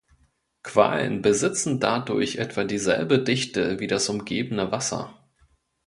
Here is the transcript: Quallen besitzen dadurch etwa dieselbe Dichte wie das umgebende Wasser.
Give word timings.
Quallen 0.63 1.21
besitzen 1.21 1.79
dadurch 1.79 2.37
etwa 2.37 2.63
dieselbe 2.63 3.19
Dichte 3.21 3.79
wie 3.79 3.85
das 3.85 4.09
umgebende 4.09 4.71
Wasser. 4.71 5.13